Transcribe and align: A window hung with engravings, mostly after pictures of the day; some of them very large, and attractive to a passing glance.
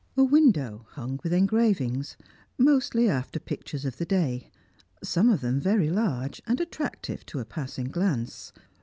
A 0.17 0.23
window 0.23 0.87
hung 0.93 1.19
with 1.21 1.31
engravings, 1.31 2.17
mostly 2.57 3.07
after 3.07 3.39
pictures 3.39 3.85
of 3.85 3.97
the 3.99 4.05
day; 4.07 4.49
some 5.03 5.29
of 5.29 5.41
them 5.41 5.59
very 5.61 5.91
large, 5.91 6.41
and 6.47 6.59
attractive 6.59 7.23
to 7.27 7.37
a 7.37 7.45
passing 7.45 7.91
glance. 7.91 8.51